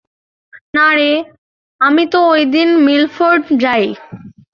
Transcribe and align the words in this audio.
না 0.75 0.87
রে, 0.97 1.11
আমি 1.81 2.03
তো 2.13 2.19
ঐদিন 2.31 2.69
মিলফোর্ড 2.85 3.43
যাই। 3.63 3.85